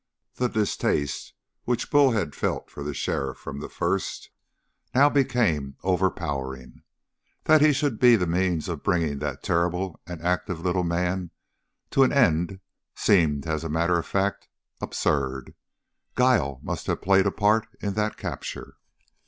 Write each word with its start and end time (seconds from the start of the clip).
The 0.33 0.47
distaste 0.47 1.35
which 1.65 1.91
Bull 1.91 2.09
had 2.13 2.33
felt 2.33 2.71
for 2.71 2.81
the 2.81 2.91
sheriff 2.95 3.37
from 3.37 3.59
the 3.59 3.69
first 3.69 4.31
now 4.95 5.09
became 5.11 5.75
overpowering. 5.83 6.81
That 7.43 7.61
he 7.61 7.71
should 7.71 7.99
be 7.99 8.15
the 8.15 8.25
means 8.25 8.67
of 8.67 8.81
bringing 8.81 9.19
that 9.19 9.43
terrible 9.43 10.01
and 10.07 10.19
active 10.23 10.59
little 10.59 10.83
man 10.83 11.29
to 11.91 12.01
an 12.01 12.11
end 12.11 12.61
seemed, 12.95 13.45
as 13.45 13.63
a 13.63 13.69
matter 13.69 13.99
of 13.99 14.07
fact, 14.07 14.47
absurd. 14.81 15.53
Guile 16.15 16.59
must 16.63 16.87
have 16.87 17.03
played 17.03 17.27
a 17.27 17.31
part 17.31 17.67
in 17.79 17.93
that 17.93 18.17
capture. 18.17 18.77